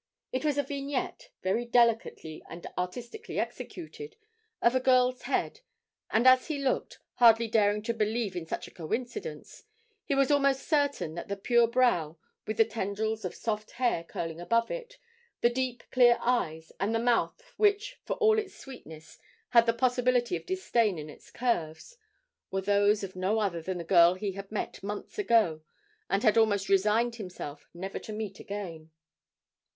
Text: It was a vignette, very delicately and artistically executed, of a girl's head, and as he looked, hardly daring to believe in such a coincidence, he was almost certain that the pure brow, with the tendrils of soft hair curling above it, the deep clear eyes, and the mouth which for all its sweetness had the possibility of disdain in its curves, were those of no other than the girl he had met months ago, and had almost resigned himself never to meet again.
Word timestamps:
It 0.31 0.43
was 0.43 0.57
a 0.57 0.63
vignette, 0.63 1.29
very 1.43 1.63
delicately 1.63 2.43
and 2.49 2.65
artistically 2.75 3.37
executed, 3.39 4.15
of 4.59 4.73
a 4.73 4.79
girl's 4.79 5.21
head, 5.21 5.59
and 6.09 6.25
as 6.27 6.47
he 6.47 6.57
looked, 6.57 6.97
hardly 7.17 7.47
daring 7.47 7.83
to 7.83 7.93
believe 7.93 8.35
in 8.35 8.47
such 8.47 8.67
a 8.67 8.71
coincidence, 8.73 9.61
he 10.03 10.15
was 10.15 10.31
almost 10.31 10.67
certain 10.67 11.13
that 11.13 11.27
the 11.27 11.37
pure 11.37 11.67
brow, 11.67 12.17
with 12.47 12.57
the 12.57 12.65
tendrils 12.65 13.23
of 13.23 13.35
soft 13.35 13.69
hair 13.73 14.03
curling 14.03 14.41
above 14.41 14.71
it, 14.71 14.97
the 15.41 15.51
deep 15.51 15.83
clear 15.91 16.17
eyes, 16.21 16.71
and 16.79 16.95
the 16.95 16.99
mouth 16.99 17.53
which 17.57 17.99
for 18.03 18.13
all 18.15 18.39
its 18.39 18.55
sweetness 18.55 19.19
had 19.49 19.67
the 19.67 19.71
possibility 19.71 20.35
of 20.35 20.47
disdain 20.47 20.97
in 20.97 21.11
its 21.11 21.29
curves, 21.29 21.95
were 22.49 22.61
those 22.61 23.03
of 23.03 23.15
no 23.15 23.37
other 23.37 23.61
than 23.61 23.77
the 23.77 23.83
girl 23.83 24.15
he 24.15 24.31
had 24.31 24.51
met 24.51 24.81
months 24.81 25.19
ago, 25.19 25.61
and 26.09 26.23
had 26.23 26.39
almost 26.39 26.69
resigned 26.69 27.17
himself 27.17 27.69
never 27.71 27.99
to 27.99 28.11
meet 28.11 28.39
again. 28.39 28.89